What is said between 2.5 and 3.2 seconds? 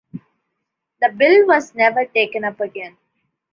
again.